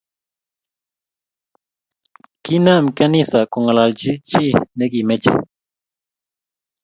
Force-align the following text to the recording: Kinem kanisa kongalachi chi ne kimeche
Kinem 2.43 2.85
kanisa 2.97 3.39
kongalachi 3.51 4.11
chi 4.29 4.45
ne 4.77 4.85
kimeche 4.91 5.33